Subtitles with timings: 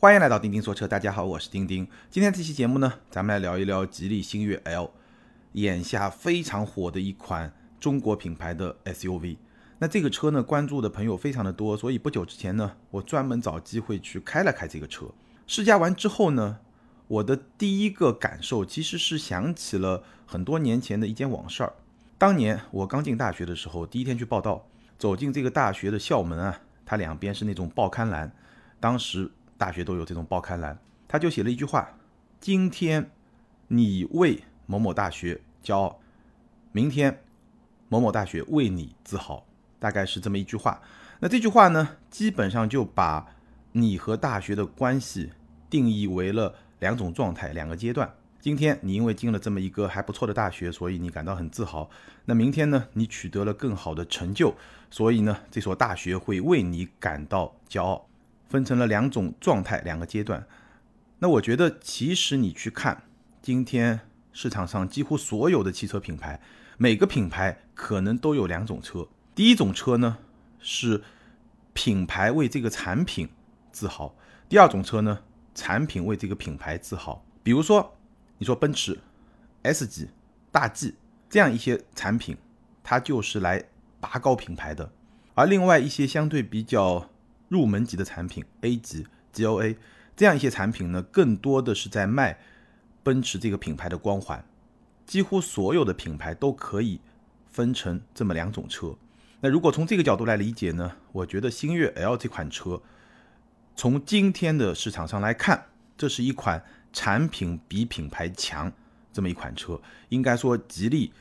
[0.00, 1.84] 欢迎来到钉钉说车，大家好，我是钉钉。
[2.08, 4.92] 今天这期节目呢，咱们来聊一聊吉利星越 L，
[5.54, 9.38] 眼下非常火的一款中国品牌的 SUV。
[9.80, 15.06] 那这个车呢，关注的朋友非常的多，所以不久之前呢，我专门找机会去开了开这个车。
[15.48, 16.60] 试驾完之后呢，
[17.08, 21.72] 我的第一个感受其实是想起了很多年前的一件往事儿。
[22.16, 24.64] 当年我刚进大学的时候，第一天去报道，
[24.96, 26.60] 走进这个大学的校门啊。
[26.86, 28.30] 它两边是那种报刊栏，
[28.78, 31.90] 当时大学都有这种报刊栏，他就写了一句话
[32.40, 33.10] ：“今天
[33.66, 36.00] 你为某某大学骄傲，
[36.72, 37.22] 明天
[37.90, 39.44] 某某大学为你自豪。”
[39.80, 40.82] 大概是这么一句话。
[41.20, 43.26] 那这句话呢，基本上就把
[43.70, 45.30] 你和大学的关系
[45.70, 48.12] 定义为了两种状态、两个阶段。
[48.40, 51.88] 今天你因为进了这么一个还不错的大学，所以你感到很自豪。
[52.24, 54.52] 那明天呢，你取得了更好的成就，
[54.90, 58.08] 所以呢，这所大学会为你感到骄傲。
[58.48, 60.46] 分成了两种状态，两个阶段。
[61.18, 63.04] 那我觉得，其实你去看
[63.40, 64.00] 今天
[64.32, 66.40] 市场上几乎所有的汽车品牌，
[66.76, 69.06] 每个品牌可能都有两种车。
[69.34, 70.18] 第一种车呢，
[70.58, 71.02] 是
[71.72, 73.28] 品牌为这个产品
[73.70, 74.14] 自豪；
[74.48, 75.20] 第二种车呢，
[75.54, 77.24] 产品为这个品牌自豪。
[77.42, 77.94] 比如说。
[78.40, 78.96] 你说奔驰
[79.64, 80.10] S 级、
[80.52, 80.94] 大 G
[81.28, 82.36] 这样一些产品，
[82.84, 83.64] 它就是来
[83.98, 84.92] 拔高品牌的；
[85.34, 87.10] 而另外一些相对比较
[87.48, 89.76] 入门级的产品 A 级、GLA
[90.16, 92.38] 这样一些产品呢，更多的是在卖
[93.02, 94.44] 奔驰这个品牌的光环。
[95.06, 97.00] 几乎所有的品牌都可以
[97.50, 98.94] 分成这么两种车。
[99.40, 102.82] 那如果从这个角度来理解呢，我觉得星越 L 这款车，
[103.74, 106.64] 从今天的市场上来看，这是一款。
[106.90, 108.72] 产品比品牌强，
[109.12, 111.12] 这么一款车，应该说吉利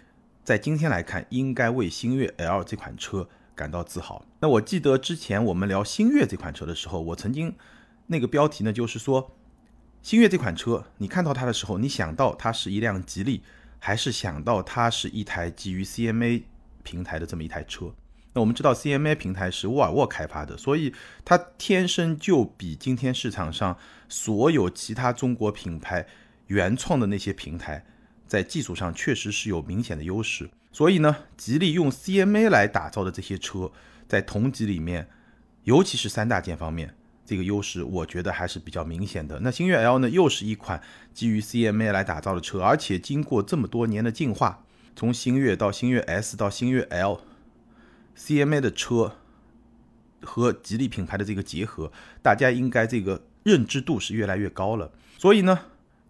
[0.42, 4.23] 在今天来看，应该为星越 L 这款车感到自豪。
[4.39, 7.53] 那我记得之前我们聊星越这款车的时候，我曾经
[8.05, 9.36] 那个标题呢，就是说
[10.03, 13.41] 星越这款车，你看到它的时候，你想到它是一辆吉利，
[13.80, 16.43] 还是想到它是一台基于 CMA
[16.83, 17.93] 平台的这么一台车？
[18.33, 20.93] 那我们知道 CMA 平台是沃尔沃开发的，所以
[21.26, 23.76] 它天生就比今天市场上
[24.08, 26.05] 所有其他中国品牌
[26.45, 27.83] 原创的那些平台，
[28.27, 30.49] 在技术上确实是有明显的优势。
[30.71, 33.71] 所以呢，吉利用 CMA 来打造的这些车，
[34.08, 35.08] 在同级里面，
[35.64, 36.93] 尤其是三大件方面，
[37.26, 39.39] 这个优势我觉得还是比较明显的。
[39.39, 40.82] 那星越 L 呢，又是一款
[41.14, 44.64] 基于 CMA 来打造的车，而且经过这么多年的进化，
[44.95, 47.21] 从星越到星越 S 到星越 L。
[48.16, 49.17] CMA 的车
[50.21, 51.92] 和吉利品牌的这个结合，
[52.23, 54.92] 大家应该这个认知度是越来越高了。
[55.20, 55.60] 所以呢，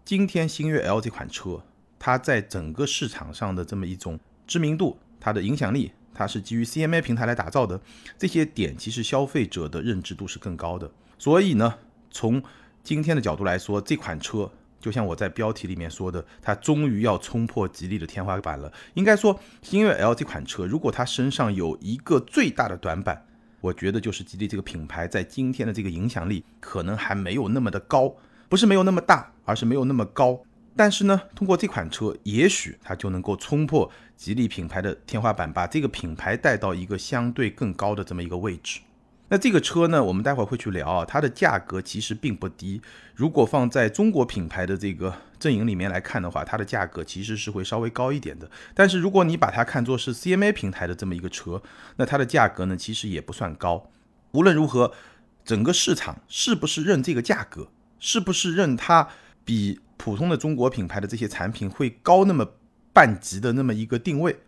[0.04, 1.62] 今天星越 L 这款车，
[1.98, 7.80] 它在整个市场上的这么一种知名度、它的影响力，它是基于 CMA 平台来打造的，
[8.16, 10.90] 这些点其实消费者的认知度是更高的。
[11.18, 11.74] 所以呢，
[12.10, 12.42] 从
[12.82, 14.50] 今天的角度来说，这款车。
[14.80, 18.72] 就像我在标题里面说的，它终于要冲破吉利的天花板了。
[18.94, 23.26] 应该说，星越 L 这款车，如果它身上有一个最大的短板，
[23.60, 28.14] 我觉得就是吉利这个品牌在今天的这个影响力可能还没有那么的高，
[28.48, 30.40] 不是没有那么大，而是没有那么高。
[30.78, 38.78] 但是呢，通过这款车，也许它就能够冲破吉利品牌的天花板，把这个品牌带到一个相对更高的这么一个位置。
[39.28, 42.80] 那这个车呢，我们待会儿会去聊啊，它的价格其实并不低。
[43.16, 48.48] 如果放在中国品牌的这个阵营里面来看的话，它的价格其实是会稍微高一点的。
[48.72, 51.60] 但是如果你把它看作是 CMA 平台的这么一个车，
[51.96, 53.90] 那它的价格呢，其实也不算高。
[54.30, 54.92] 无论如何，
[55.44, 57.68] 整个市场是不是认这个价格，
[57.98, 59.08] 是不是认它
[59.48, 62.46] 比普通的中国品牌的这些产品会高那么
[62.92, 64.40] 半级的那么一个定位？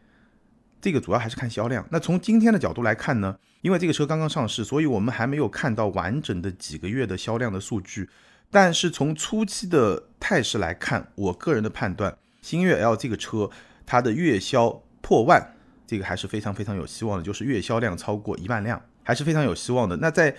[0.78, 1.86] 这个主要还是看销量。
[1.90, 8.10] 那从今天的角度来看呢，因为这个车刚刚上市，所以我们还没有看到完整的几个月的销量的数据。
[8.50, 13.48] 但是从初期的态势来看，我个人的判断，星越 L 这个车
[13.86, 15.54] 它的月销破万，
[15.86, 19.96] 这个还是非常非常有希望的，就是月销量超过一万辆，还是非常有希望的。
[19.96, 20.36] 那在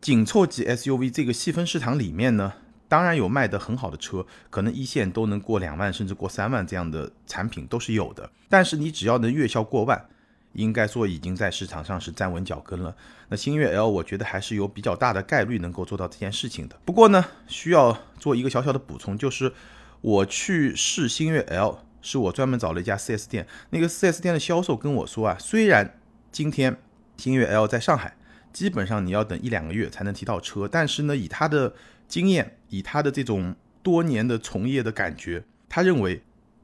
[0.00, 2.52] 紧凑级 SUV 这个细分市场里面呢？
[2.88, 8.30] 当然有卖得很好的车，可能一线都能过两万，甚至过三万这样的产品都是有的。
[8.48, 10.08] 但是你只要能月销过万，
[10.52, 12.96] 应该说已经在市场上是站稳脚跟了。
[13.28, 16.76] 那星越 L 我觉得还是有比较大的概率能够做到这件事情的。
[16.84, 19.52] 不过呢，需要做一个小小的补充，就是
[20.00, 25.98] 我去试星越 L，是我专门找了一家 4S 店，那个 4S 店的销售跟我说啊，虽然
[26.30, 26.80] 今天
[27.16, 28.16] 星越 L 在上海，
[28.52, 31.74] 基本上你要等一两个月才能提到车，但是呢，以他的
[32.06, 36.22] 经验以他的这种多年的从业的感觉，他认为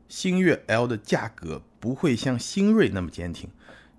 [0.08, 3.48] 星越 L 的价格不会像星锐那么坚挺。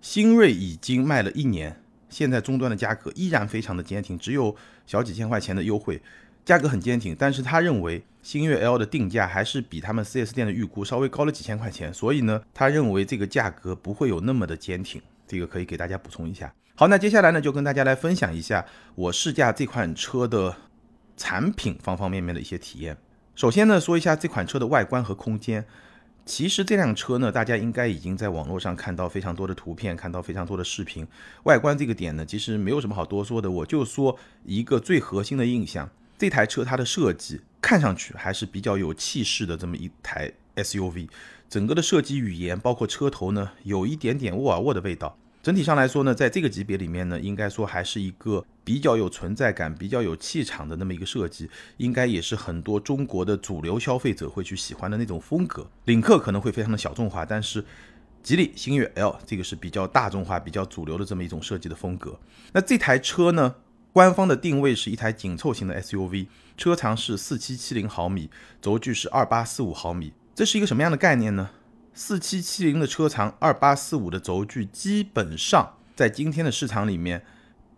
[0.01, 4.55] 星锐已经卖了一年，现在终端的价格依然非常的坚挺，只有
[4.85, 6.01] 小几千块钱的优惠，
[6.43, 7.15] 价格很坚挺。
[7.17, 15.01] 但是他认为星越 L 的定价还是比他们 4S 店的预估稍微高了几千块钱，所以呢，他认为这个价格不会有那么的坚挺。
[15.25, 16.53] 这个可以给大家补充一下。
[16.75, 18.65] 好，那接下来呢，就跟大家来分享一下
[18.95, 20.53] 我试驾这款车的
[21.17, 22.97] 产品方方面面的一些体验。
[23.35, 25.65] 首先呢，说一下这款车的外观和空间。
[26.25, 31.05] 其实这辆车呢，大家应该已经在网络上看到非常多的图片，看到非常多的视频。
[31.43, 35.89] 外观这个点呢，其实没有什么好多说的，我就说一个最核心的印象。
[36.17, 41.09] 这台车它的设计看上去还是比较有气势的，这么一台 SUV，
[41.49, 45.17] 整个的设计语言，包括车头呢，有一点点沃尔沃的味道。
[45.41, 55.69] 整体上来说呢，在这个级别里面呢，应该说还是一个比较有存在感、比较有气场的那么一个设计，应该也是很多中国的主流消费者会去喜欢的那种风格。
[55.85, 57.63] 领克可能会非常的小众化，但是
[58.21, 62.17] 吉利星越 L 这个是比较大众化、比较主流的这么一种设计的风格。
[62.53, 63.55] 那这台车呢，
[63.91, 68.29] 官方的定位是一台紧凑型的 SUV，车长是四七七零毫米，
[68.61, 71.49] 轴距是二八四五毫米，这是一个什么样的概念呢？
[71.93, 77.23] 四七七零的车长，二八四五的轴距，基本上在今天的市场里面，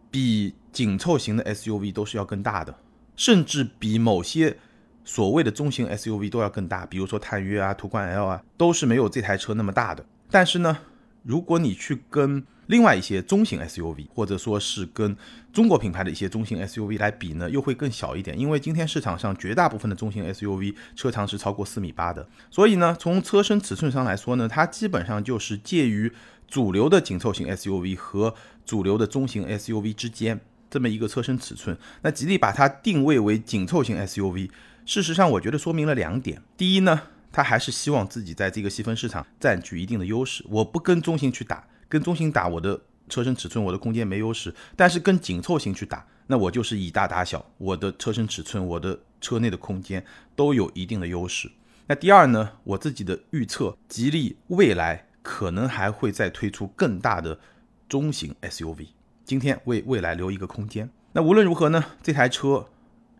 [0.09, 2.75] 比紧凑型的 SUV 都是要更大的，
[3.15, 4.57] 甚至比某些
[5.05, 6.85] 所谓的中型 SUV 都要更大。
[6.85, 10.05] 比如说探岳啊、途观 L 啊，都是没有这台车那么大的。
[10.29, 10.77] 但是呢，
[11.23, 15.15] 如果你去跟另外一些中型 SUV，或者说是跟
[15.53, 18.37] 中国品牌的一些中型 SUV 来比呢，又会更小一点。
[18.37, 26.11] 因为今天市场上绝大部分的中型 SUV 车长是超过四米八的，所以呢，从车身尺寸上来说呢，它基本上就是介于
[26.47, 28.33] 主流的紧凑型 SUV 和
[28.65, 30.41] 主流的中型 SUV 之间
[30.75, 31.77] 这么一个车身尺寸。
[32.01, 34.51] 那吉利把它定位为紧凑型 SUV，
[34.85, 41.65] 事实上我觉得说明了两点：第一呢，它还是希望自己在这个细分市场占据一定的优势，我不跟中型去打。
[41.87, 50.05] 跟中型打，我的车身尺寸、我的空间没优势；但是跟紧凑型去打，那我就是以大打小，我的车身尺寸、我的车内的空间
[50.35, 51.49] 都有一定的优势。
[51.87, 57.39] 那第二呢，我自己的预测，吉利未来可能还会再推出更大的
[57.87, 58.87] 中型 SUV，
[59.25, 60.89] 今天为未来留一个空间。
[61.11, 62.67] 那无论如何呢，这台车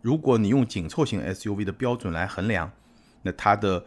[0.02, 2.72] 如果你用紧凑型 SUV 的标准来衡量，
[3.24, 3.86] 那它的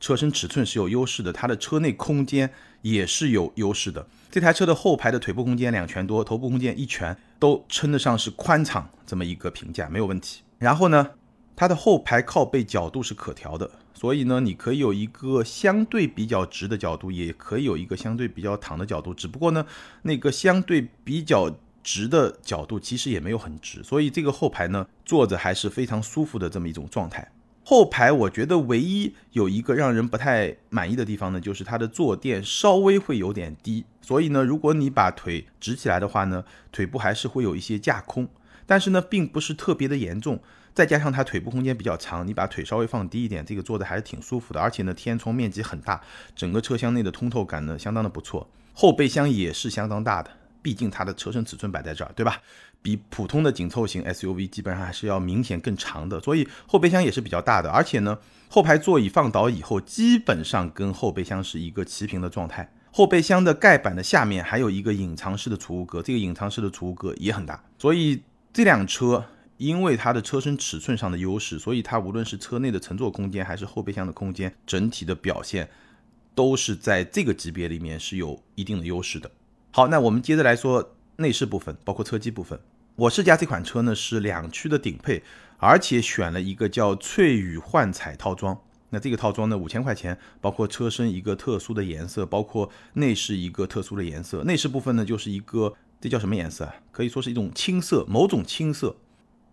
[0.00, 2.50] 车身尺寸是有优势的，它的车内空间。
[2.82, 4.06] 也是有优势的。
[4.30, 10.42] 这台车的后排的腿部空间两拳多，头部空间一拳，都称得上是宽敞这么一个评价，没有问题。
[10.58, 11.10] 然后呢，
[11.58, 19.12] 它的后排靠背角度是可调的，所以呢，你可以有一个相对比较直的角度，也可以有一个相对比较躺的角度。
[19.12, 19.66] 只不过呢，
[20.02, 21.50] 那个相对比较
[21.82, 27.28] 直的角度其实也没有很直，所以这个后排呢，坐着还是非常舒服的这么一种状态。
[27.64, 38.28] 后排我觉得唯一有一个让人不太满意的地方呢，就是它的坐垫稍微会有点低，所以呢，如果你把腿直起来的话呢，腿部还是会有一些架空，
[38.64, 40.38] 但是呢，并不是特别的严重。
[40.78, 44.60] 再加上它腿部空间比较长，你把腿稍微放低一点，这个坐的还是挺舒服的。
[44.60, 46.00] 而且呢，天窗面积很大，
[46.36, 48.48] 整个车厢内的通透感呢相当的不错。
[48.74, 50.30] 后备箱也是相当大的，
[50.62, 52.40] 毕竟它的车身尺寸摆在这儿，对吧？
[52.80, 57.68] 比普通的紧凑型 SUV 基本上还是要明显更长的，所以后备箱也是比较大的。
[57.68, 58.16] 而且呢，
[58.48, 62.72] 后排座椅放倒以后，基本上跟后备箱是一个齐平的状态。
[62.92, 67.64] 后备箱的盖板的下面还有一个隐藏式的储物格，这个隐藏式的储物格也很大。
[67.76, 68.22] 所以
[68.52, 69.24] 这辆车
[69.58, 75.68] 因为它的车身尺寸上的优势，所以它无论是车内的乘坐空间还是后备箱的空间，整体的表现
[76.34, 79.30] 都是在这个级别里面是有一定的优势的。
[79.70, 80.94] 好，那我们接着来说。
[81.20, 82.60] 内饰部分包括车机部分，
[82.94, 85.20] 我试驾这款车呢是两驱的顶配，
[85.56, 88.56] 而且选了一个叫翠羽幻彩套装。
[88.90, 94.44] 那这个套装呢五千块钱，包括车身一个特殊的颜色，包括内饰一个特殊的颜色。
[94.44, 96.72] 内饰部分呢就是一个这叫什么颜色啊？
[96.92, 98.94] 可以说是一种青色，某种青色，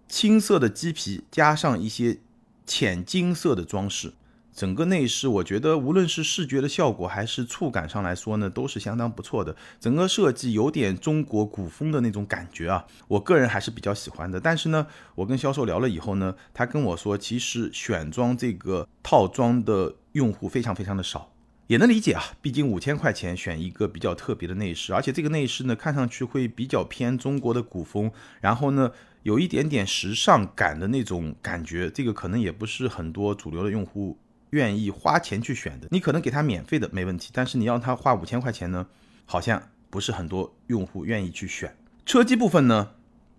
[0.07, 2.19] 青色的鸡皮加上一些
[2.65, 4.13] 浅金色的装饰。
[4.53, 9.53] 整个内饰，我觉得无论是视觉的效果还是触感上来说呢，都是相当不错的。
[9.81, 14.39] 整个设计有点中国古风的那种感觉啊，我个人还是比较喜欢的。
[14.39, 21.29] 但是呢，我跟销售聊了以后呢，他跟我说，其实选装这个套装的用户非常非常的少，
[21.67, 28.91] 也能理解啊，毕竟五千块钱选一个比较特别的内饰，而且这个内饰呢，看上去会比较偏中国的古风，然后呢，
[29.23, 34.17] 有一点点时尚感的那种感觉，这个可能也不是很多主流的用户。
[34.51, 38.87] 愿意花钱去选的，你可能给他免费的没问题，但是你要他花五千块钱呢，
[39.25, 41.75] 好像不是很多用户愿意去选。
[42.05, 42.91] 车机部分呢，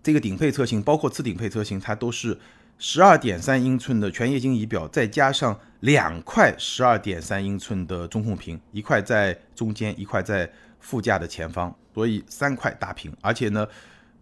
[0.03, 2.37] 这个顶配车型包括次顶配车型，它都是
[2.79, 13.67] 十二点三英寸的全液晶仪表，再加上两块十二点三英寸的中控屏，一块在中间，一块在副驾的前方，所以三块大屏，而且呢，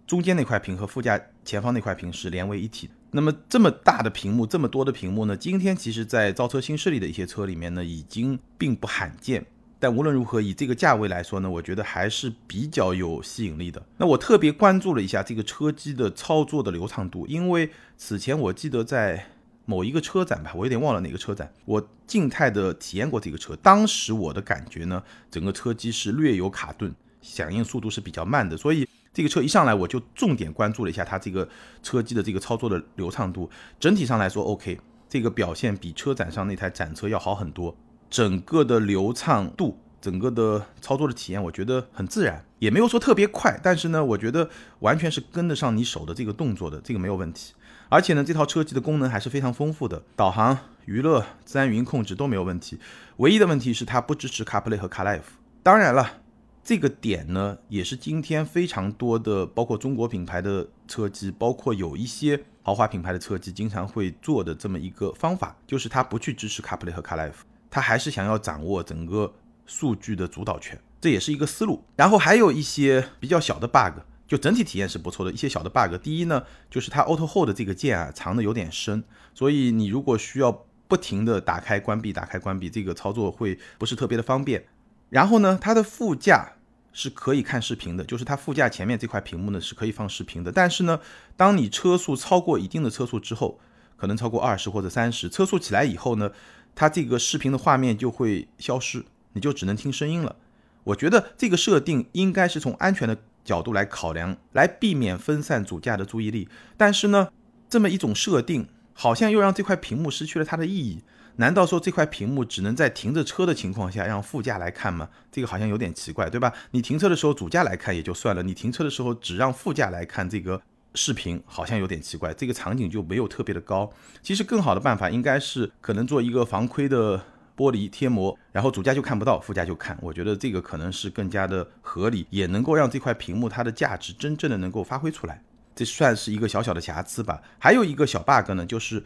[0.08, 2.90] 中间那块屏和副驾前方那块屏是连为一体。
[3.12, 5.36] 那么这么大的屏幕，这么多的屏幕呢？
[5.36, 9.46] 今天其实，在造车新势力的一些车里面呢，已经并不罕见。
[9.80, 13.84] 但无论如何，以这个价位来说呢，我觉得还是比较有吸引力的。
[13.98, 19.26] 那我特别关注了一下这个车机的操作的流畅度，因为此前我记得在
[19.66, 23.56] 某一个车展吧，我有点忘了哪个车展，我静态的体验过这个车。
[23.58, 28.88] 当时我的感觉呢，整个车机是略有卡顿，响应速度是比较慢的，所以。
[29.16, 31.48] 这个车一上来，我就重点关注了一下它这个
[31.82, 33.50] 车机的这个操作的流畅度。
[33.80, 34.78] 整体上来说，OK，
[35.08, 37.74] 这个表现比车展上那台展车要好很多。
[38.16, 43.60] 整个的流畅度，整个的操作的体验，我觉得很自然，也没有说特别快。
[43.62, 47.54] 但是呢，我觉得完全是跟得上你手的这个动作的，这个没有问题。
[47.90, 52.80] 而且呢，这套车机的功能还是非常丰富的，导航、娱乐、自然语音控制都没有问题。
[53.18, 55.20] 唯一的问题是它不支持 CarPlay 和 CarLife。
[55.62, 56.22] 当然了。
[56.64, 67.34] 这个点呢，也是今天非常多的，包括中国品牌的车机，包括有一些豪华品牌的车机，经常会做的这么一个方法，就是它不去支持 CarPlay 和 CarLife，
[67.76, 69.34] 它还是想要掌握整个
[69.66, 71.84] 数据的主导权，这也是一个思路。
[71.98, 75.32] 然后还有一些比较小的 bug，就整体体验是不错的。
[75.34, 79.04] 一些小的 bug，第一呢，就是它 Auto Hold 这个键啊藏的有点深，
[79.34, 84.66] 所以你如果需要不停的打开关闭、打开关闭，这个操作会不是特别的方便。
[85.10, 86.54] 然后呢，它的副驾
[86.94, 90.50] 是可以看视频的，就是它副驾前面这块屏幕呢是可以放视频的。
[90.50, 91.02] 但是呢，
[91.36, 93.60] 当你车速超过一定的车速之后，
[93.98, 96.32] 可能超过二十或者三十，车速起来以后呢，
[96.76, 100.36] 它这个视频的画面就会消失，你就只能听声音了。
[100.84, 106.48] 我觉得这个设定应该是从安全的角度来考量，来避免分散主驾的注意力。
[106.78, 107.30] 但是呢，
[107.68, 111.02] 这么一种设定好像又让这块屏幕失去了它的意义。
[111.38, 115.10] 难道说这块屏幕只能在停着车的情况下让副驾来看吗？
[115.32, 116.54] 这个好像有点奇怪，对吧？
[116.72, 120.62] 你停车的时候主驾来看也就算了，你停车的时候只让副驾来看这个
[120.96, 122.34] 视频，好像有点奇怪。
[122.34, 123.92] 这个场景就没有特别的高。
[124.24, 127.18] 其实更好的办法应该是可能做一个防窥的
[127.56, 129.98] 玻璃贴膜，然后主驾就看不到，副驾就看。
[130.02, 135.42] 我觉得这个可能是更加的合理，也能够让这块屏幕它的价值真正的能够发挥出来。
[135.76, 137.42] 这算是一个小小的瑕疵吧。
[137.60, 139.04] 还有一个小 bug 呢，就是。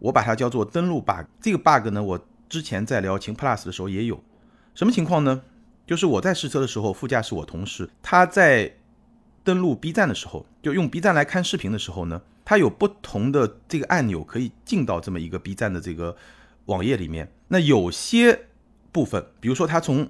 [0.00, 1.26] 我把它叫做登录 bug。
[1.42, 4.18] 这个 bug 呢，我之前在聊秦 Plus 的时候也有。
[4.74, 5.42] 什么情况呢？
[5.86, 8.74] 就是我在试车的时候，副驾是我同事，他在
[9.42, 16.16] 登录 B 站的时候，就用 B 站来看视频的时候呢，它有不同的这个按钮可以进到这么一个 B 站的这个
[16.66, 17.32] 网页里面。
[17.48, 18.46] 那有些
[18.92, 20.08] 部分，比如说它从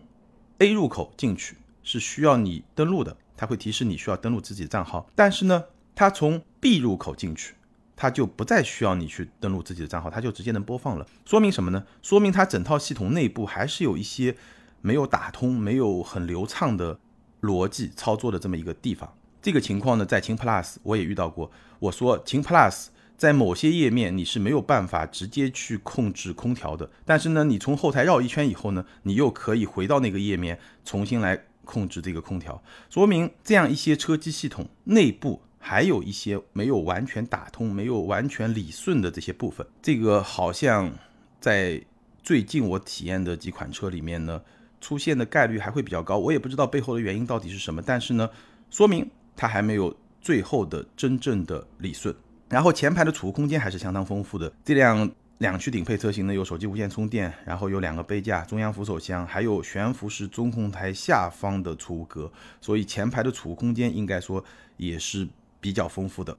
[0.59, 5.09] A 入口进去是需要你登录的，它会提示你需要登录自己的账号。
[5.15, 7.55] 但是呢，它从 B 入口进去。
[8.03, 11.07] 它就不再需要你去登录自己的账号，它就直接能播放了。
[11.27, 11.85] 说明什么呢？
[12.01, 14.35] 说明它整套系统内部还是有一些
[14.81, 16.99] 没有打通、没有很流畅的
[17.43, 19.13] 逻辑操作的这么一个地方。
[19.43, 21.51] 这个情况呢，在秦 Plus 我也遇到过。
[21.79, 32.63] 我说秦 Plus 在某些页面你是没有办法直接去控制空调的，但是呢，你从后台绕一圈以后呢，你又可以回到那个页面重新来控制这个空调。
[32.89, 35.43] 说明这样一些车机系统内部。
[35.63, 40.91] 还有一些没有完全打通、没有完全理顺的这些部分，这个好像
[41.39, 41.79] 在
[42.23, 44.41] 最近我体验的几款车里面呢，
[44.81, 46.17] 出现的概率还会比较高。
[46.17, 48.31] 我也不知道背后的原因到底是什么，但是呢，
[48.71, 49.07] 说明
[49.41, 52.15] 它还没有最后的真正的理顺。
[52.51, 62.31] 然后前排的储物空间还是相当丰富的，这辆两驱顶配车型呢有手机无线充电，然后有两个杯架、中央扶手箱，还有悬浮式中控台下方的储物格，
[62.61, 64.45] 所以前排的储物空间应该说
[64.77, 65.27] 也是。
[65.63, 66.35] 比较丰富的，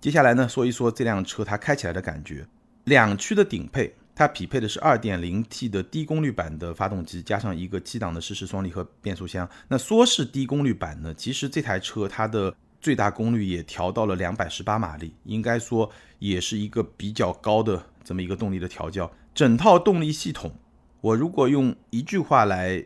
[0.00, 2.46] 接下来呢，说一说这辆车它开起来的感觉。
[2.84, 9.48] 两驱的顶配，它匹配的是 2.0T 的低功率版的发动机，加上一个七档的湿式双离合变速箱。
[9.66, 19.10] 那说是低功率版呢，其实这台车它的最大功率也调到了218马力，应该说也是一个比较高的这么一个动力的调教。
[19.34, 20.52] 整套动力系统，
[21.00, 22.84] 我如果用一句话来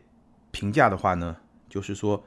[0.52, 1.36] 评价的话呢，
[1.68, 2.24] 就是说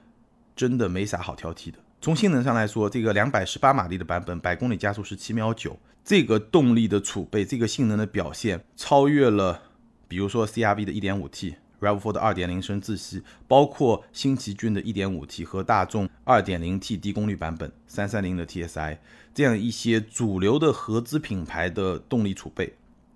[0.54, 1.80] 真的没啥好挑剔的。
[2.00, 9.64] 从性能上来说，这个两百十八马力的版本，百公里加速是七秒九，这个动力的储备，这个性能的表现，超越了，
[10.08, 19.00] 比如说 CRV 的一点五 T、RAV4 的二点零升自吸，包括新奇骏的一点五 T 和大众二点零 T 低功率版本三三零的 TSI
[19.34, 22.74] 这样一些主流的合资品牌的动力储备，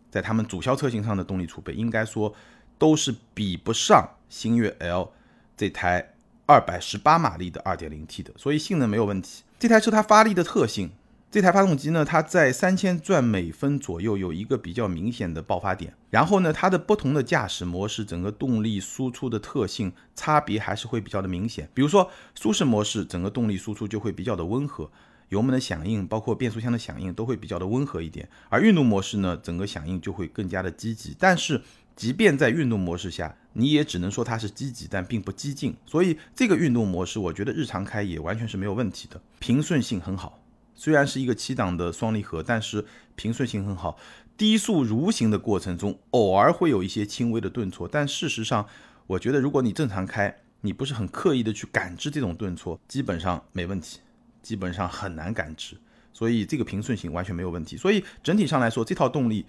[0.10, 2.34] 在他们主销车型上的动力储备，应该说
[2.80, 5.12] 都是比不上星越 L
[5.56, 6.11] 这台。
[6.52, 9.44] 二百十八马力的二点零 T 的，所以性能没有问题。
[9.58, 10.92] 这台车它发力的特性，
[11.32, 15.94] 这台发动机呢，它在三千转每分左右有一个比较明显的爆发点。
[16.10, 21.70] 然后呢，它的不同的驾驶模式，整个动力输出的特性差别还是会比较的明显。
[21.74, 24.92] 比如说舒适模式，整个动力输出就会比较的温和，
[25.30, 28.28] 油门的响应，包括变速箱的响应都会比较的温和一点。
[28.50, 31.16] 而运动模式呢，整个响应就会更加的积极。
[31.18, 31.62] 但是
[31.96, 35.76] 即便在运动模式下，你也只能说它是积极，但并不激进。
[35.86, 40.40] 所以这个运动模式，我觉得日常开也完全是没有问题的，平顺性很好。
[40.74, 43.98] 虽然是一个七档的双离合，但是平顺性很好。
[44.36, 48.66] 低速蠕行的过程中，偶尔会有一些轻微的顿挫，但事实上，
[49.06, 54.00] 我觉得如果你正常开，你不是很刻意的去感知这种顿挫，基本上没问题，
[54.42, 55.78] 基本上很难感知。
[56.14, 57.78] 所以这个平顺性完全没有问题。
[57.78, 59.46] 所以整体上来说，这套动力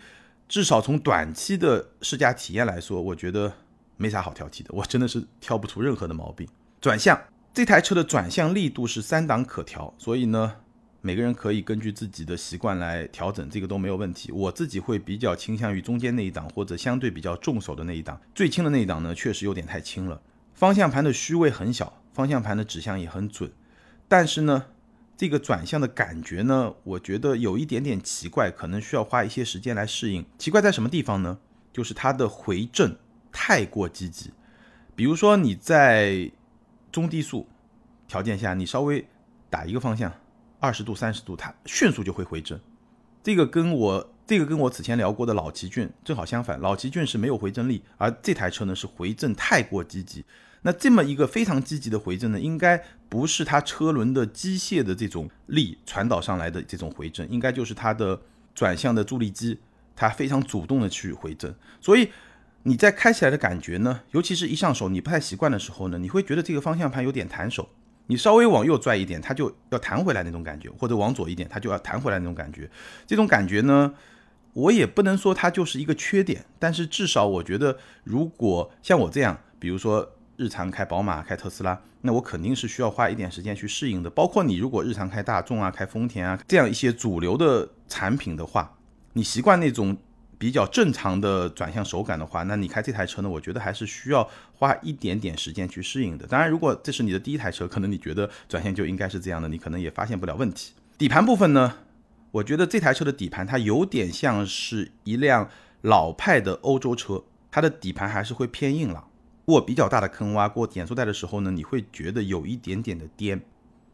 [0.48, 3.54] 至少从短期的试驾体验来说，我觉得
[4.02, 4.70] 没啥好挑剔的。
[4.72, 6.48] 我真的是挑不出任何的毛病。
[6.80, 7.18] 转向
[7.54, 10.56] 这台车的转向力度是三档可调，所以呢。
[11.04, 14.30] 每个人可以根据自己的习惯来调整，这个都没有问题。
[14.30, 18.20] 我自己会比较倾向于中间那一档，或者相对比较重手的那一档。
[18.32, 20.22] 最轻的那一档呢，确实有点太轻了。
[20.54, 23.50] 方向盘的虚位很小，方向盘的指向也很准，
[24.06, 24.66] 但是呢，
[25.16, 30.24] 这个转向的感觉呢，我觉得有一点点奇怪，可能需要花一些时间来适应。
[30.38, 31.40] 奇怪在什么地方呢？
[31.72, 32.96] 就是它的回正
[33.32, 34.30] 太过积极。
[34.94, 36.30] 比如说你在
[36.92, 37.48] 中低速
[38.06, 39.04] 条件下，你稍微
[39.50, 40.12] 打一个方向。
[40.60, 42.56] 二十度、三十度，它迅速就会回正。
[43.20, 50.24] 这个跟我这个跟我此前聊过的老奇骏正好相反，老奇骏是没有回正力，而这台车呢是回正太过积极。
[50.62, 58.20] 那这么一个非常积极的回正呢，应该不是它车轮的机械的这种力传导上来的这种回正，应该就是它的
[58.54, 59.58] 转向的助力机，
[59.96, 61.52] 它非常主动的去回正。
[61.80, 62.08] 所以
[62.64, 67.68] 你在开起来的感觉呢，尤其是一上手你不太习惯的时候呢，你会觉得这个方向盘有点弹手。
[68.06, 72.70] 你稍微往右拽一点，它就要弹回来那种感觉，或者往左一点，它就要弹回来那种感觉。
[73.06, 73.94] 这种感觉呢，
[74.52, 84.10] 我也不能说它就是一个缺点，但是至少我觉得，如果像我这样，比如说日常开宝马、开特斯拉，那我肯定是需要花一点时间去适应的。
[84.10, 88.76] 包括你如果日常开大众啊、开丰田啊这样一些主流的产品的话，
[89.14, 89.96] 你习惯那种。
[90.42, 93.28] 比较正常的转向手感的话，那你开这台车呢？
[93.28, 96.26] 我觉得还是需要花一点点时间去适应的。
[96.26, 100.72] 当然，如果这是你的第一台车，可能你觉得转向就应该是这样的，你可能也发现不了问题。
[100.98, 101.74] 底盘部分呢，
[102.32, 105.48] 我觉得这台车的底盘它有点像是一辆
[105.82, 109.08] 老派的欧洲车，它的底盘还是会偏硬朗，
[109.44, 113.40] 过比较大的坑洼，过减速带的时候呢，你会觉得有一点点的颠。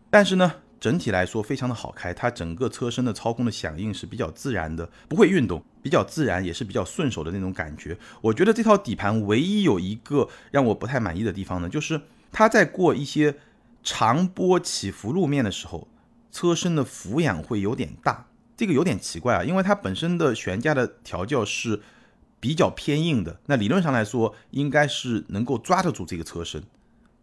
[0.08, 5.62] 但是呢，整体来说非常的好开，它整个车身的操控的响应是比较自然的，不会运动。
[5.80, 7.96] 比较自然，也是比较顺手的那种感觉。
[8.20, 13.36] 我觉得这套底盘唯一有一个让我不太满意的地方呢，就是它在过一些
[13.82, 15.88] 长波起伏路面的时候，
[16.30, 18.26] 车身的俯仰会有点大。
[18.56, 21.80] 这个有点奇怪啊，因为它本身的悬架的调教是
[22.40, 26.62] 比较偏硬的，那理论上来说应该是能够抓得住这个车身，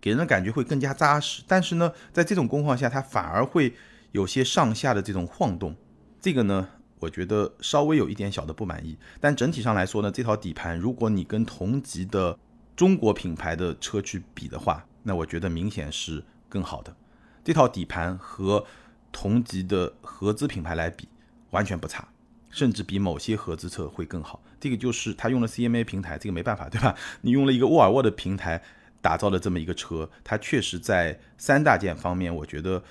[0.06, 1.42] 给人的感觉会更加扎实。
[1.48, 3.74] 但是呢，在这种工况下，它反而会
[4.12, 5.76] 有些上下的这种晃动。
[6.22, 6.70] 这个呢？
[7.00, 12.38] 我觉得稍微有一点小的不满意，但整体上来说呢，这套底盘如果你跟同级的
[12.76, 16.96] 中国品牌的车去比的话，那我觉得明显是更好的。
[17.44, 18.66] 这套底盘和
[19.12, 21.08] 同级的合资品牌来比，
[21.50, 22.08] 完全不差，
[22.50, 24.42] 甚至比某些合资车会更好。
[24.60, 26.96] 这个就是它用了 CMA 平台，这个没办法，对吧？
[27.22, 28.64] 你用了一个沃尔沃的平台
[29.06, 32.82] 打造的这么一个车，它确实在三大件方面，我觉得。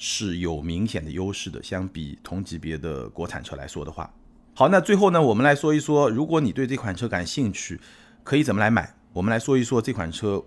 [0.00, 4.08] 是有明显的优势的，相比同级别的国产车来说的话。
[4.54, 7.80] 好，那最后呢，我们来说一说，如果你对这款车感兴趣，
[8.22, 8.94] 可以怎么来买？
[9.12, 10.44] 我们来说一说这款车，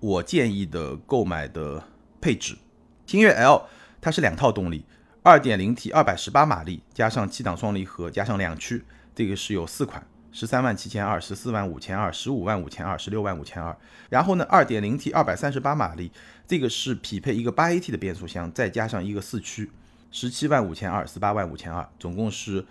[0.00, 1.84] 我建议的购买的
[2.22, 2.56] 配置。
[3.04, 3.66] 星越 L
[4.00, 4.86] 它是两套动力
[5.24, 8.82] ，2.0T 218马力，加上七档双离合，加上两驱，
[9.14, 10.02] 这个是有四款。
[10.36, 13.74] 十三万七千二，十四万五千二，十五万五千二，十六万五千二。
[14.10, 16.12] 然后呢，二点零 T，二百三十八马力，
[16.46, 19.70] 这个是匹配一个八 AT 的变速箱，再加上一个四驱，
[20.12, 22.66] 十七万五千二，十八万五千二，总共是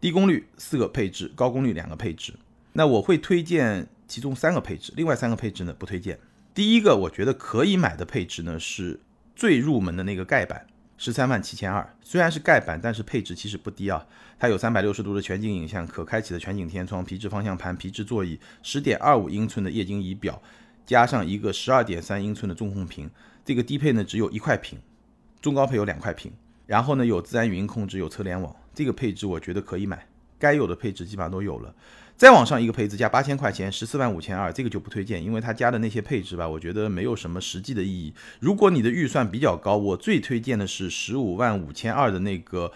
[0.00, 2.34] 低功率四个配置，高功率两个配置。
[2.74, 6.16] 那我会推荐其中三个配置，另外三个配置呢不推荐。
[6.54, 9.00] 第一个我觉得可以买的配置呢是
[9.34, 10.64] 最入门的那个盖板。
[11.00, 14.06] 十三万七千二，虽然是盖板，但是配置其实不低啊。
[14.38, 20.42] 它有三百六十度的全景影像，可开启的全景天窗，皮质方向盘，皮质座椅，十点二五英寸的液晶仪表，
[20.84, 23.10] 加上一个十二点三英寸的中控屏。
[23.46, 24.78] 这个低配呢只有一块屏，
[25.40, 26.30] 中高配有两块屏。
[26.66, 28.54] 然后呢有自然语音控制，有车联网。
[28.74, 30.06] 这个配置我觉得可以买。
[30.38, 31.74] 该有的配置基本上都有了。
[32.20, 38.12] 再往上一个配置加八千块钱，十四万五千二，这个就不推荐，因为它加的那些配置吧，我觉得没有什么实际的意义。
[38.40, 42.70] 如果你的预算比较高，我最推荐的是十五万五千二的那个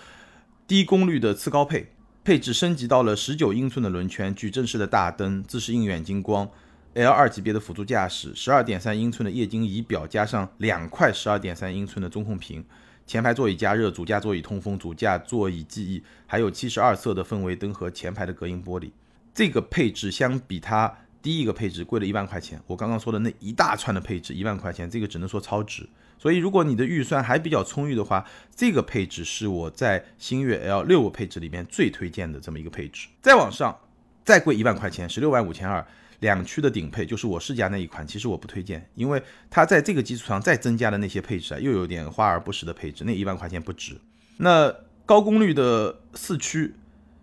[0.67, 1.89] 低功率的次高配，
[2.25, 6.49] 配置升级到了十九英寸的轮圈、矩阵式的大灯、自适应远近光、
[6.95, 12.65] L 二级别的辅助驾驶、十二点三英寸的液晶仪表，加上两块十二点三英寸的中控屏。
[13.07, 18.89] 前排座椅加热，主驾座椅通风，主驾座椅记忆，还有七十二色的氛围灯和前排的隔音玻璃。
[19.35, 22.61] 这个配置相比它第一个配置贵了一万块钱。
[22.67, 25.89] 我刚刚说的那一大串的配置，一万块钱，这个只能说超值。
[26.17, 33.09] 所以如果你的预算还比较充裕的话，这个配置是我在星越 L 六个配置里面最推荐的这么一个配置。
[33.21, 33.77] 再往上，
[34.25, 35.85] 再贵一万块钱，十六万五千二，
[36.21, 44.01] 两驱的顶配就是我试驾那一款，其实我不推荐，因为它在这个基础上再增加的那些配置啊，又有点花而不实的配置，那一万块钱不值。
[44.37, 44.73] 那
[45.05, 46.75] 高功率的四驱，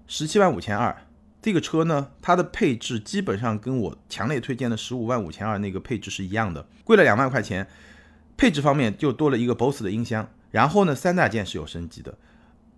[0.06, 0.96] 十七万五千二。
[1.42, 7.68] 这个车呢，它的配置基本上跟我强烈推荐的十五万五千二那个配置是一样的，贵了两万块钱。
[8.38, 12.18] 配置方面就多了一个 BOSS 的音箱，然后呢，三大件是有升级的，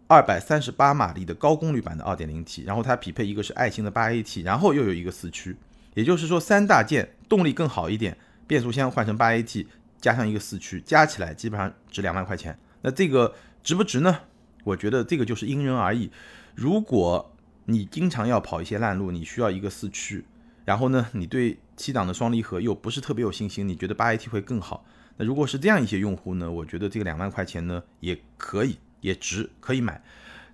[0.08, 5.56] 二百三十八马力的高功率版的二点零 T，然后它匹配一个是爱信的八 AT，然后又有一个四驱，
[5.94, 9.66] 也就是说三大件动力更好一点，变速箱换成八 AT，
[10.02, 12.60] 加上一个四驱，加起来基本上值两万块钱。
[12.82, 14.20] 那这个值不值呢？
[14.66, 16.12] 我觉得这个就是因人而异。
[16.56, 17.33] 如果
[17.66, 20.26] 你经常要跑一些烂路，你需要一个四驱，
[20.66, 24.86] 然后呢，你对七档的双离合又不是特别有信心，你觉得八 AT 会更好？
[25.18, 30.04] 那如果是这样一些用户呢，我觉得这个两万块钱呢也可以，也值，可以买。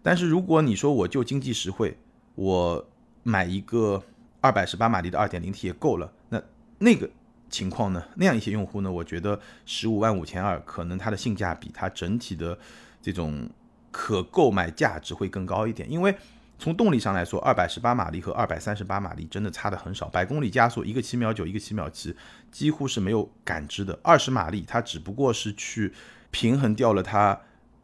[0.04, 1.98] 但是如果你说我就经济实惠，
[2.36, 2.88] 我
[3.24, 4.04] 买一个
[4.42, 6.42] 二百十八马力的二点零 T 也够了，那
[6.78, 7.10] 那个
[7.50, 12.60] 情况呢，那样一些用户呢，我觉得十五万五千二可能它的性价比，它整体的
[13.02, 13.50] 这种
[13.90, 16.16] 可购买价值会更高一点，因为。
[16.60, 22.14] 从动力上来说，二百十八马力和二百三十八马力真的差的很少，百公里加速一个七秒九，一个七秒七，
[22.52, 23.98] 几乎是没有感知的。
[24.04, 25.94] 二十马力它只不过是去
[26.32, 27.40] 平衡掉了它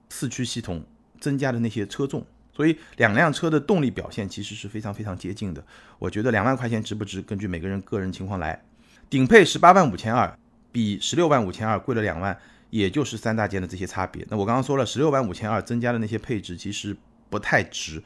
[0.10, 0.84] 四驱系统
[1.22, 5.64] 增加的那些车重，所以两辆车的动力表现其实是非常非常接近的。
[5.98, 8.62] 我觉得两万块钱值不值，根据每个人个人情况来。
[9.10, 10.38] 顶配十八万五千二，
[10.74, 12.38] 比十六万五千二贵了两万，
[12.72, 14.26] 也就是三大件的这些差别。
[14.30, 16.98] 那我刚刚说了，十六万五千二增加的那些配置其实
[17.30, 18.04] 不太值。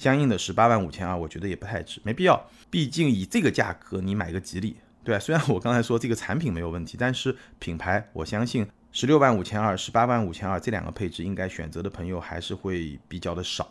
[0.00, 2.42] 相应的十八万五千二，我觉得也不太值，没必要。
[2.70, 5.18] 毕竟以这个价格，你买个吉利，对吧？
[5.20, 13.70] 虽然我刚才说这个产品没有问题，但是品牌，我相信十六万五千二、十八万五千二这两个配置，应该选择的朋友还是会比较的少。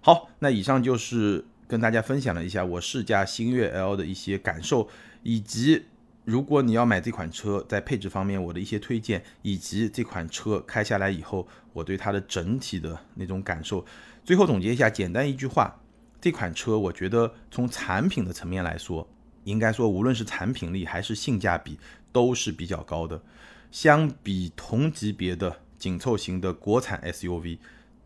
[0.00, 4.88] 好，那以上就是跟大家分享了一下我试驾星越 L 的一些感受，
[5.22, 5.84] 以及
[6.24, 13.84] 如果你要买这款车，在配置方面我的一些推荐，以及这款车开下来以后，我对它的整体的那种感受。
[14.26, 15.80] 最后总结一下，简单一句话，
[16.20, 19.08] 这款车我觉得从产品的层面来说，
[19.44, 21.78] 应该说无论是产品力还是性价比
[22.10, 23.22] 都是比较高的。
[23.70, 27.58] 相比同级别的紧凑型的国产 SUV，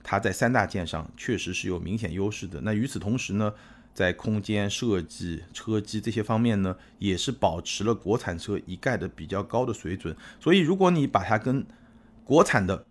[0.02, 2.60] 它在三大件上确实是有明显优势的。
[2.60, 3.54] 那与此同时呢，
[3.94, 10.14] 在空间设计、车机这些方面呢，也是保持了国产车一概的比较高的水准。
[10.38, 11.64] 所以如果你把它跟
[12.24, 12.84] 国产的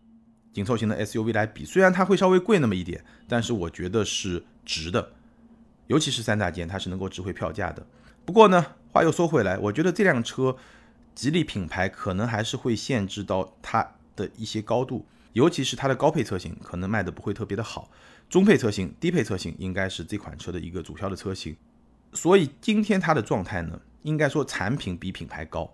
[0.51, 5.11] 紧凑型的 SUV 来比，虽然它会稍微贵那么一点，但是我觉得是值的，
[5.87, 7.85] 尤其是三大件，它是能够值回票价的。
[8.25, 10.57] 不过呢，话又说回来，我觉得这辆车，
[11.15, 17.89] 吉利品牌可能还是会限制到它的一些高度，尤其是它的高配车型可能卖的不会特别的好，
[18.29, 21.55] 中配车型、低配车型应该是这款车的一个主销的车型。
[22.13, 25.71] 所以今天它的状态呢，应该说产品比品牌高，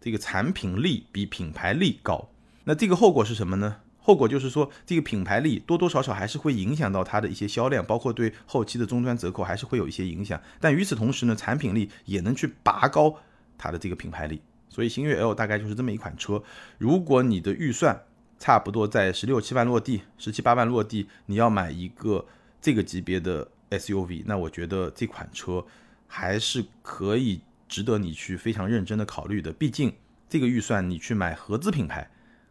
[0.00, 2.28] 这个产品力比品牌力高。
[2.64, 3.76] 那这个后果是什么呢？
[4.06, 10.40] 后果就是说，这个品牌力多多少少还是会影响到它的一些销量，包括对后期的终端折扣还是会有一些影响。
[10.60, 13.16] 但与此同时呢，产品力也能去拔高
[13.58, 14.40] 它的这个品牌力。
[14.68, 16.40] 所以星越 L 大概就是这么一款车。
[16.78, 18.00] 如果你的预算
[18.38, 22.24] 差不多在十六七万落地，十七八万落地，你要买一个
[22.62, 25.66] 这个级别的 SUV，那我觉得这款车
[26.06, 29.52] 还是可以值得你去非常认真的考虑的。
[29.52, 29.92] 毕竟
[30.28, 32.08] 这个预算你去买合资品牌。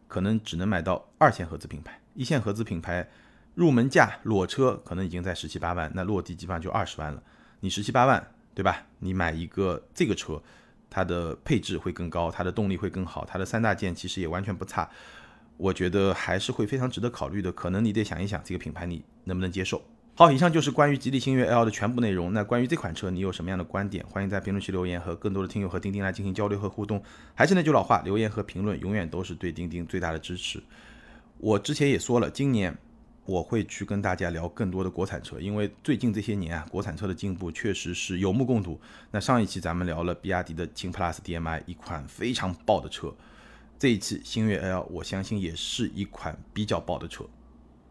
[0.08, 3.08] 可能只能买到二线合资品牌，一线合资品牌
[3.54, 7.22] 入门价裸车可能已经在十七八万，那落地基本上就二十万了。
[7.60, 8.86] 你十七八万，对吧？
[8.98, 10.40] 你买一个这个车，
[10.88, 14.88] 它的配置会更高，它的动力会更好，它的三大件其实也完全不差。
[15.56, 17.50] 我觉得还是会非常值得考虑的。
[17.50, 19.82] 可能你得想一想，这个品牌你能不能接受？
[20.18, 22.32] 好，以上就是关于吉利星越 L 的全部内容。
[22.32, 24.02] 那关于这款车，你有什么样的观点？
[24.08, 27.02] 欢迎在评论区留言，和更多的听友和钉钉来进行交流和互动。
[27.34, 30.58] 还是那句老话，留言和评论永远都是对钉钉最大的支持。
[31.36, 32.74] 我之前也说了，今年
[33.26, 38.80] 我会去跟大家聊更多的国产车，因为最近这些年啊，国产车的进步确实是有目共睹。
[39.10, 43.14] 那上一期咱们聊了比亚迪的秦 PLUS DM-i，一款非常爆的车。
[43.78, 47.26] 这一期星越 L，我相信也是一款比较爆的车。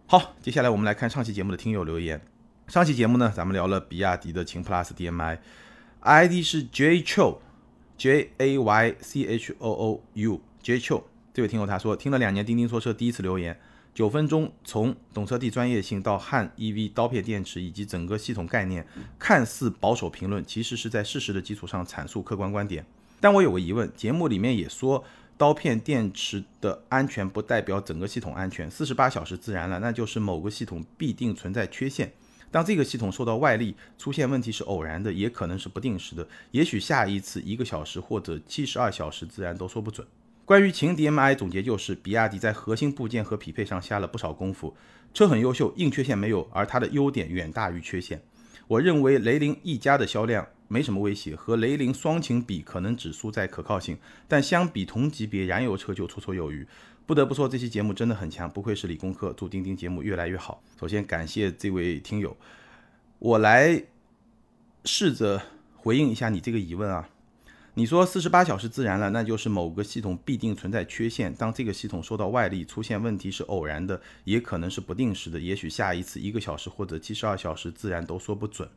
[0.08, 2.22] 好，接下来我们来看上期节目的听友留言。
[2.68, 11.02] 上期节目呢，咱们聊了比亚迪的秦 PLUS DM-i，ID 是 J Cho，J A Y C H O O U，J Cho。
[11.34, 13.60] 这位听友他说，听了两年钉钉说车，第一次留言，
[13.96, 18.86] 九分钟从懂车帝专业性到汉 EV 刀片电池以及整个系统概念，
[19.18, 22.86] 看似保守评论，其实是在事实的基础上阐述客观观点。
[23.20, 25.04] 但我有个疑问，节目里面也说。
[25.38, 28.72] 刀片电池的安全不代表整个系统安全。
[28.72, 32.12] 四十八小时自燃了，那就是某个系统必定存在缺陷。
[32.52, 36.26] 当这个系统受到外力出现问题是偶然的，也可能是不定时的。
[36.52, 40.08] 也许下一次一个小时或者七十二小时自燃都说不准。
[40.46, 44.74] 关于秦 DM-i 总结就是，比亚迪在核心部件和匹配上下了不少功夫，
[45.14, 48.22] 车很优秀，硬缺陷没有，而它的优点远大于缺陷。
[48.68, 50.48] 我认为雷凌一家的销量。
[50.68, 53.98] 没什么威胁，和雷凌双擎比可能只输在可靠性，
[54.28, 56.68] 但相比同级别燃油车就绰绰有余。
[57.06, 59.32] 不得不说，这期节目真的很强，不愧是理工科。
[59.38, 60.64] 祝钉钉节目越来越好。
[60.80, 62.36] 首先感谢这位听友，
[63.20, 63.84] 我来
[64.86, 65.40] 试着
[65.76, 67.08] 回应一下你这个疑问啊。
[67.76, 71.32] 你说四十八小时自燃了，那就是某个系统必定存在缺陷。
[71.36, 78.68] 当这个系统受到外力出现问题是偶然的，也可能是不定时的，也许下一次一个小时或者七十二小时自燃都说不准。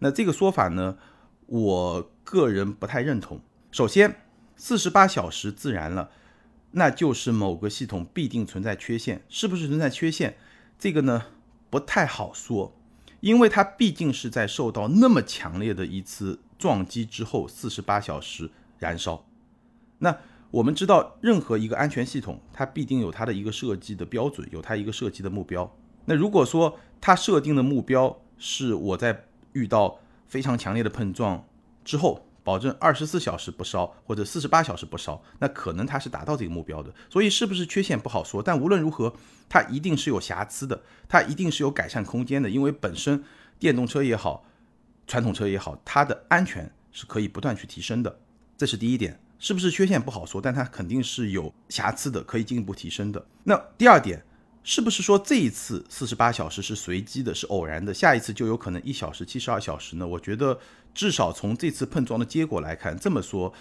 [0.00, 0.98] 那这个说法呢？
[1.52, 3.38] 我个人不太认同。
[3.70, 4.22] 首先，
[4.56, 6.10] 四十八小时自燃了，
[6.70, 9.22] 那就是某个系统必定存在缺陷。
[9.28, 10.38] 是不是存在缺陷？
[10.78, 11.24] 这个呢
[11.68, 12.74] 不太好说，
[13.20, 19.26] 因为它毕竟是在受到那么强烈的一次撞击之后，四十八小时燃烧。
[19.98, 20.20] 那
[20.52, 25.70] 我们知道，任何一个安全系统，它必定有它的一个设计的标准，有它一个设计的目标。
[26.06, 29.98] 那如果说它设定的目标是我在遇到
[30.32, 31.46] 非常强烈的碰撞
[31.84, 36.90] 之后，保证二十四小时不烧或者四十八小时不烧，那可能它是达到这个目标的。
[37.10, 39.14] 所以是不是缺陷不好说，但无论如何，
[39.46, 42.48] 它一定是有瑕疵的，它一定是有改善空间的。
[42.48, 43.22] 因为本身
[43.58, 44.46] 电动车也好，
[45.06, 48.18] 传统车也好，它的安全是可以不断去提升的。
[48.56, 53.26] 这是第一点，是不是缺陷不好说，但它肯定是有瑕疵的，可以进一步提升的。
[53.44, 54.24] 那第二点。
[54.64, 57.92] 是不是说这一次四十八小时是随机的，是偶然的？
[57.92, 60.06] 下一次就有可能一小时、七十二小时呢？
[60.06, 60.58] 我觉得
[60.94, 63.52] 至少从这次碰撞的结果来看，这么说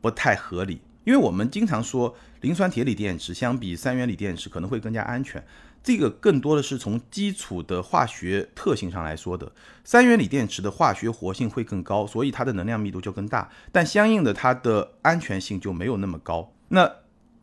[0.00, 0.80] 不太合理。
[1.04, 5.42] 因为我们经常说磷酸铁锂电池相比三元锂电池可能会更加安全，
[5.82, 9.50] 这个更多的是从基础的化学特性上来说的。
[9.84, 16.52] 三元锂电池的化学活性会更高，所以它的能量密度就更大，但相应的它的安全性就没有那么高。
[16.68, 16.90] 那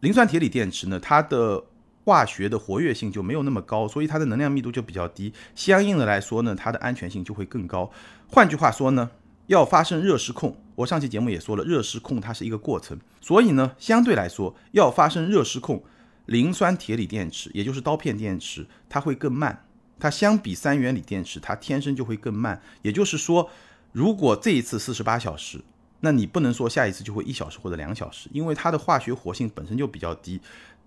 [0.02, 1.00] 磷酸铁锂电池呢？
[1.00, 1.64] 它的
[2.06, 5.34] 化学的活跃性就没有那么高，所以它的能量密度就比较低。
[5.56, 7.92] 相应的来说呢，它的安全性就会更高。
[8.28, 9.10] 换句话说呢，
[9.48, 15.84] 要发生热失控，我上期节目也说了，热失控它是一个过程，所以呢，相对来说要发生热失控，
[16.28, 19.66] 磷酸铁锂电池，也就是刀片电池，它会更慢。
[20.00, 22.62] 它相比三元锂电池，它天生就会更慢。
[22.84, 23.50] 也就是说，
[23.92, 25.60] 如果这一次四十八小时，
[26.02, 30.40] 那你不能说下一次就会一小时或者两小时，因为它的化学活性本身就比较低，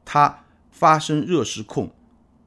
[0.05, 0.45] 它。
[0.71, 1.91] 发生热失控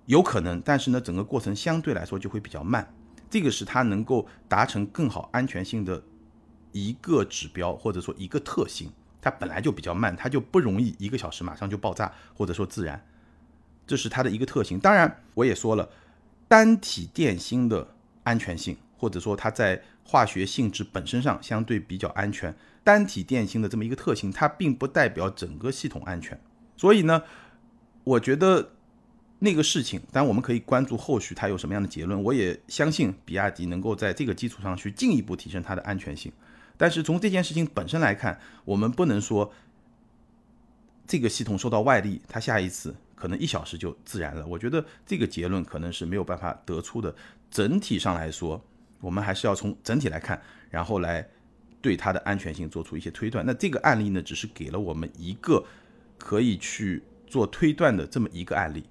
[0.05, 2.93] 有可能，但是呢，整个过程相对来说就会比较慢，
[3.29, 6.03] 这个是它能够达成更好安全性的
[6.71, 8.91] 一个指标，或者说一个特性。
[9.21, 12.99] 它本来就比较慢，它就不容易一个小时马上就爆炸，或者说自燃，
[13.85, 14.79] 这是它的一个特性。
[14.79, 15.87] 当然，我也说了，
[16.47, 26.41] 单体电芯的安全性，或者说它在化学性质本身上相对比较安全，单体电芯的这么一个特性，它并不代表整个系统安全。
[26.75, 27.21] 所以呢。
[28.03, 28.71] 我觉得
[29.39, 32.21] 那个事情，当然我们可以关注后续它有什么样的结论。
[32.23, 36.31] 我也相信比亚迪能够在这个基础上去进一步提升它的安全性。
[36.77, 39.51] 但是从这件事情本身来看，我们不能说
[41.05, 44.45] 这个系统受到外力，它下一次可能一小时就自燃了。
[44.47, 47.13] 我觉得这个结论可能是没有办法得出的。
[47.49, 48.63] 整体上来说，
[48.99, 51.27] 我们还是要从整体来看，然后来
[51.81, 53.45] 对它的安全性做出一些推断。
[53.45, 55.63] 那这个案例呢，只是给了我们一个
[56.17, 57.03] 可以去。
[57.31, 58.83] 做推断的这么一个案例。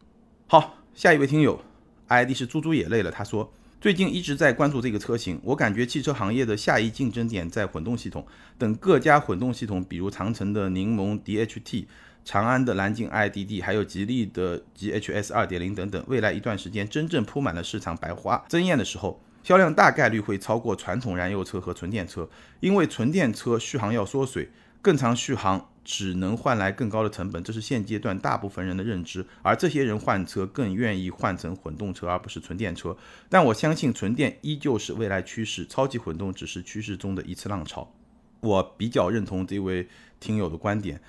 [0.47, 1.63] 好，下一位听友
[2.09, 3.11] ，ID 是猪猪也累了。
[3.11, 8.27] 他说，最近一直在关注这个车型，我感觉汽车行业的下一竞争点在混动系统。
[8.57, 11.85] 等各家混动系统，比如长城的柠檬 DHT、
[12.25, 22.29] 长安的蓝鲸 IDD，还有吉利的 GHS 2.0等等，未来一段时间真正铺满了市场，百花争艳的时候，销量大概率会超过传统燃油车和纯电车，
[22.61, 24.51] 因为纯电车续航要缩水，
[24.83, 25.70] 更长续航。
[25.85, 29.27] 只能换来更高的成本，这是现阶段大部分人的认知。
[29.43, 32.97] 而这些人换车更愿意换成混动车，而不是纯电车。
[33.29, 37.93] 但我相信纯电依旧是未来趋势，超级混动只是趋势中的一次浪潮。
[38.41, 39.89] 我比较认同这位
[40.19, 41.01] 听友的观点，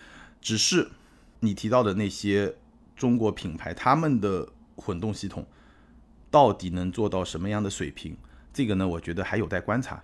[0.42, 0.90] 只是
[1.40, 2.56] 你提到的那些
[2.96, 5.46] 中国品牌，他们的混动系统
[6.30, 8.18] 到底能做到什么样的水平？
[8.54, 10.04] 这个呢，我觉得还有待观察。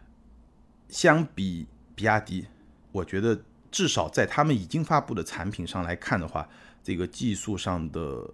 [0.88, 2.45] 相比比亚迪，
[2.93, 6.47] 我觉得至少在他们已经发布的产品上来看的话，
[6.84, 8.30] 这个技术上的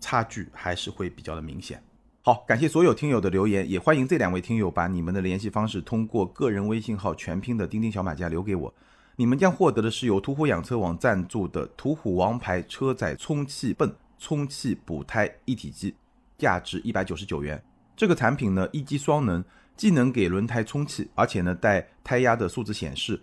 [0.00, 1.82] 差距还是会比较的明显。
[2.22, 8.74] 好，感谢所有听友的留言，也欢迎这两位听友把你们的联系方式通过个人微信号全拼的钉钉小马甲留给我。
[9.14, 15.94] 你们将获得的是由途虎养车网赞助的途虎王牌车载充气泵充气补胎一体机，
[16.36, 17.62] 价值一百九十九元。
[17.96, 19.42] 这个产品呢，一机双能，
[19.74, 23.22] 既能给轮胎充气，而且呢带胎压的数字显示，